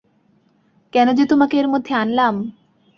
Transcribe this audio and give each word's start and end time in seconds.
কেন 0.93 1.07
যে 1.13 1.25
তোমাকে 1.25 1.55
এর 1.59 1.67
মধ্যে 1.67 1.93
আনলাম? 1.93 2.35